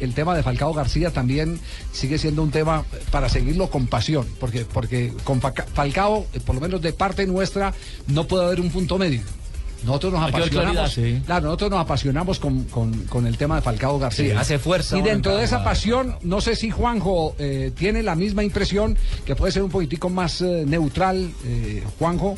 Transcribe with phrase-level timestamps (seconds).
[0.00, 1.60] El tema de Falcao García también
[1.92, 6.60] sigue siendo un tema para seguirlo con pasión, porque, porque con Falcao, eh, por lo
[6.60, 7.72] menos de parte nuestra,
[8.08, 9.20] no puede haber un punto medio.
[9.84, 10.98] Nosotros nos apasionamos.
[11.26, 14.40] Claro, nosotros nos apasionamos con, el tema de Falcao García.
[14.40, 14.98] hace fuerza.
[14.98, 19.36] Y dentro de esa pasión, no sé si Juanjo eh, tiene la misma impresión, que
[19.36, 21.30] puede ser un poquitico más eh, neutral,
[22.00, 22.36] Juanjo.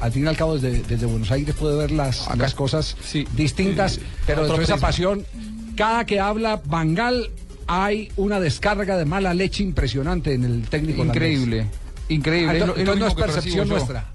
[0.00, 2.96] al fin y al cabo, desde, Buenos Aires puede ver las, cosas
[3.36, 5.26] distintas, pero dentro de esa pasión
[5.76, 7.30] cada que habla Bangal
[7.66, 11.04] hay una descarga de mala leche impresionante en el técnico.
[11.04, 11.66] Increíble,
[12.08, 12.62] increíble.
[12.62, 14.06] Ah, no es percepción nuestra.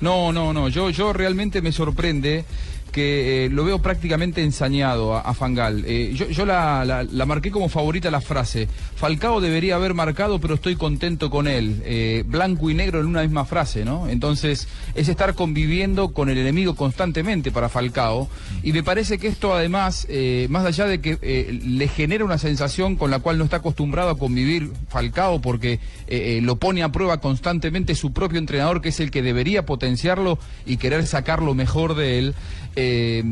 [0.00, 0.68] No, no, no.
[0.68, 2.44] Yo, yo realmente me sorprende
[2.92, 5.84] que eh, lo veo prácticamente ensañado a, Fangal.
[5.86, 8.68] Eh, yo, la, marqué como favorita la frase.
[8.94, 11.82] Falcao debería haber marcado, pero estoy contento con él.
[11.84, 14.08] Eh, blanco y negro en una misma frase, ¿no?
[14.08, 18.28] Entonces, es estar conviviendo con el enemigo constantemente para Falcao.
[18.62, 20.06] Y me parece que esto, además,
[20.50, 24.18] más allá de que le genera una sensación con la cual no está acostumbrado a
[24.18, 25.80] convivir Falcao, porque
[26.42, 30.76] lo pone a prueba constantemente su propio entrenador, que es el que debería potenciarlo y
[30.76, 32.34] querer sacar lo mejor de él
[32.84, 33.22] eh,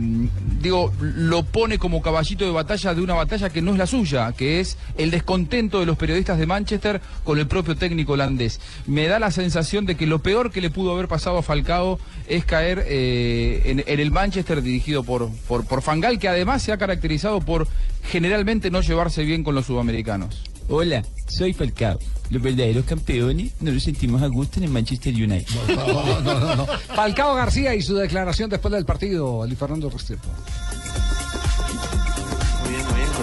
[0.61, 4.33] digo, lo pone como caballito de batalla de una batalla que no es la suya,
[4.33, 8.61] que es el descontento de los periodistas de Manchester con el propio técnico holandés.
[8.87, 11.99] Me da la sensación de que lo peor que le pudo haber pasado a Falcao
[12.29, 16.79] es caer eh, en, el Manchester dirigido por, por, por Fangal, que además se ha
[16.79, 17.67] caracterizado por
[18.05, 20.50] generalmente no llevarse bien con los sudamericanos.
[20.73, 21.99] Hola, soy Falcao.
[22.31, 25.47] Los verdaderos campeones no los sentimos a gusto en el Manchester United.
[25.77, 30.29] No, no, no, Falcao García y su declaración después del partido, Ali Fernando Restrepo.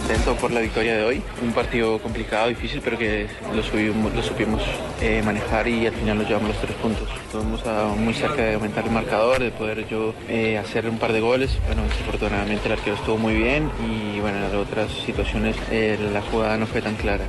[0.07, 1.21] Contento por la victoria de hoy.
[1.43, 3.61] Un partido complicado, difícil, pero que lo,
[4.23, 4.61] supimos
[5.01, 7.09] eh, manejar y al final nos llevamos los tres puntos.
[7.25, 7.61] Estuvimos
[7.97, 11.57] muy cerca de aumentar el marcador, de poder yo eh, hacer un par de goles.
[11.65, 16.57] Bueno, desafortunadamente el arquero estuvo muy bien y bueno, en otras situaciones eh, la jugada
[16.57, 17.25] no fue tan clara.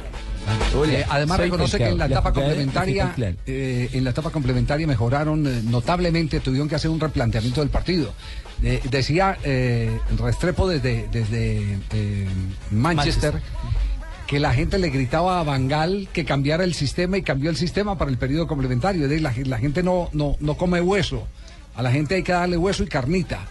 [0.87, 3.15] Eh, además reconoce que en la etapa complementaria,
[3.47, 8.13] eh, en la etapa complementaria mejoraron eh, notablemente, tuvieron que hacer un replanteamiento del partido.
[8.91, 9.37] decía
[10.19, 11.79] Restrepo desde, desde
[12.71, 13.41] Manchester,
[14.27, 17.97] que la gente le gritaba a Bangal que cambiara el sistema y cambió el sistema
[17.97, 19.09] para el periodo complementario.
[19.21, 21.27] La, la gente no, no, no come hueso,
[21.75, 23.47] a la gente hay que darle hueso y carnita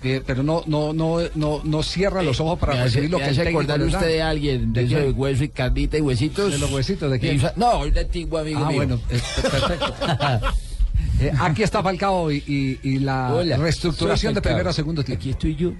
[0.00, 3.60] pero no, no, no, no, no cierra los ojos para recibir lo que el técnico
[3.60, 6.52] usted de alguien, de, de hueso y carnita y huesitos?
[6.52, 7.40] ¿De los huesitos de quién?
[7.56, 9.94] No, un antiguo amigo ah, bueno, perfecto.
[11.18, 15.20] Eh, aquí está Falcao y la reestructuración de primero a segundo tiempo.
[15.20, 15.72] Aquí estoy yo.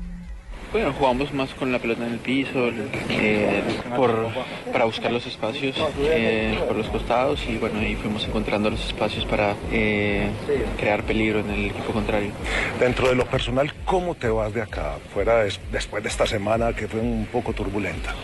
[0.72, 2.69] Bueno, jugamos más con la pelota en el piso,
[3.09, 3.62] eh,
[3.97, 4.28] por,
[4.72, 9.25] para buscar los espacios eh, por los costados y bueno, ahí fuimos encontrando los espacios
[9.25, 10.28] para eh,
[10.76, 12.31] crear peligro en el equipo contrario.
[12.81, 16.88] Dentro de lo personal, ¿cómo te vas de acá, fuera después de esta semana que
[16.88, 18.15] fue un poco turbulenta?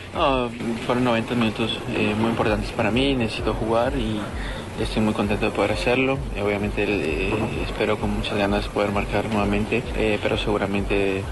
[0.87, 1.79] fueron 90 minutos
[2.19, 4.21] muy importantes para mí, necesito jugar y
[4.81, 6.19] Estoy muy contento de poder hacerlo.
[6.43, 7.33] Obviamente eh,
[7.67, 11.23] espero con muchas ganas poder marcar nuevamente, eh, pero seguramente eh,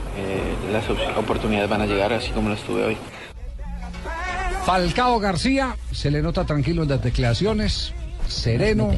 [0.73, 2.97] las oportunidades van a llegar así como las tuve hoy.
[4.65, 7.95] Falcao García se le nota tranquilo en las declaraciones,
[8.29, 8.93] sereno.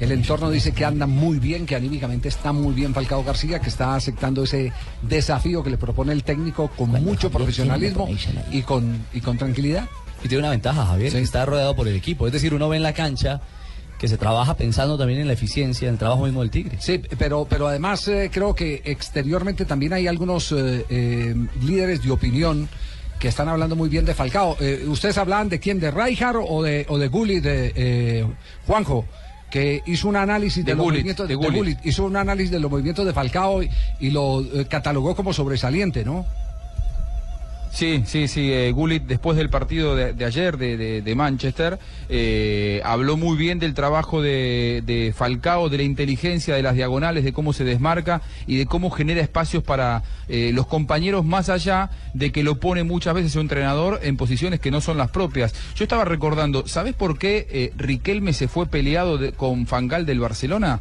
[0.00, 3.68] El entorno dice que anda muy bien, que anímicamente está muy bien Falcao García, que
[3.68, 4.72] está aceptando ese
[5.02, 8.08] desafío que le propone el técnico con mucho profesionalismo
[8.50, 9.88] y con, y con tranquilidad.
[10.24, 12.26] Y tiene una ventaja, Javier, está rodeado por el equipo.
[12.26, 13.42] Es decir, uno ve en la cancha
[14.04, 16.76] que se trabaja pensando también en la eficiencia, en el trabajo mismo del Tigre.
[16.78, 22.10] Sí, pero, pero además eh, creo que exteriormente también hay algunos eh, eh, líderes de
[22.10, 22.68] opinión
[23.18, 24.58] que están hablando muy bien de Falcao.
[24.88, 25.80] ¿Ustedes hablan de quién?
[25.80, 28.26] ¿De Rijkaard o de, o de Gulli, de
[28.66, 29.06] Juanjo?
[29.50, 31.78] que hizo un análisis de, los movimientos de, Gullit.
[31.86, 33.70] hizo un análisis de los movimientos de Falcao y,
[34.00, 36.26] y lo catalogó como sobresaliente, ¿no?
[37.74, 38.52] Sí, sí, sí.
[38.52, 44.22] Eh, Gullit, después del partido de, ayer de, Manchester, eh, habló muy bien del trabajo
[44.22, 48.90] de, Falcao, de la inteligencia de las diagonales, de cómo se desmarca y de cómo
[48.90, 53.42] genera espacios para eh, los compañeros, más allá de que lo pone muchas veces un
[53.42, 55.52] entrenador en posiciones que no son las propias.
[55.74, 60.80] Yo estaba recordando, ¿sabes por qué Riquelme se fue peleado con Fangal del Barcelona?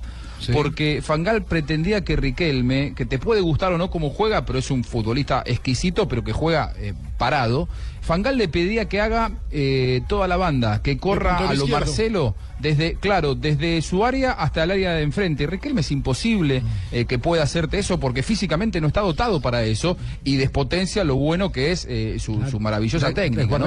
[0.51, 4.71] Porque Fangal pretendía que Riquelme, que te puede gustar o no como juega, pero es
[4.71, 7.67] un futbolista exquisito, pero que juega eh, parado,
[8.03, 12.95] Fangal le pedía que haga eh, toda la banda, que corra a lo Marcelo desde,
[12.95, 15.47] claro, desde su área hasta el área de enfrente.
[15.47, 19.97] Riquelme es imposible eh, que pueda hacerte eso porque físicamente no está dotado para eso
[20.23, 23.57] y despotencia lo bueno que es eh, su, maravillosa técnica.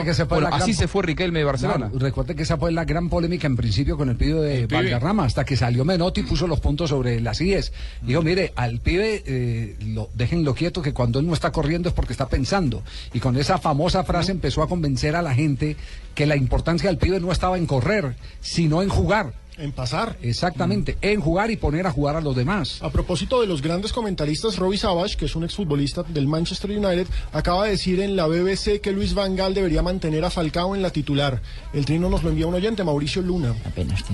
[0.52, 1.90] así se fue Riquelme de Barcelona.
[1.94, 5.44] recuerde que esa fue la gran polémica en principio con el pibe de Valderrama, hasta
[5.44, 7.72] que salió Menotti y puso los puntos sobre las IES.
[8.02, 11.94] Dijo, mire, al pibe eh, lo, déjenlo quieto que cuando él no está corriendo es
[11.94, 12.82] porque está pensando.
[13.14, 15.76] Y con esa famosa frase empezó a convencer a la gente
[16.16, 19.32] que la importancia del pibe no estaba en correr, sino en jugar.
[19.58, 20.16] En pasar.
[20.22, 22.82] Exactamente, en jugar y poner a jugar a los demás.
[22.82, 27.06] A propósito de los grandes comentaristas, Robbie Savage, que es un exfutbolista del Manchester United,
[27.32, 30.82] acaba de decir en la BBC que Luis Van Gaal debería mantener a Falcao en
[30.82, 31.40] la titular.
[31.72, 33.54] El trino nos lo envía un oyente, Mauricio Luna.
[33.64, 34.04] Apenas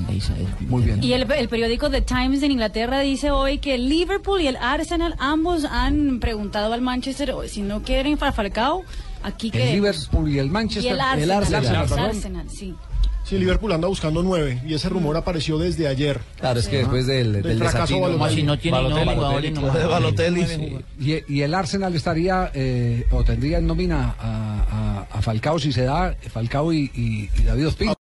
[0.61, 1.03] Muy bien.
[1.03, 5.17] Y el, periódico The Times de Inglaterra dice hoy que el Liverpool y el Arsenal
[5.19, 8.85] ambos han preguntado al Manchester si no quieren para Falcao.
[9.25, 10.85] Aquí el Liverpool y el Manchester.
[10.85, 11.45] Y el Arsenal.
[11.85, 12.75] El Arsenal, sí.
[13.25, 16.21] Sí, Liverpool anda buscando nueve y ese rumor apareció desde ayer.
[16.39, 17.95] Claro, es que después del, del, fracaso
[18.31, 18.77] si no tiene
[20.99, 25.73] y, y, el Arsenal estaría eh, o tendría en nómina a, a, a, Falcao si
[25.73, 27.91] se da Falcao y, y, y David Ospina.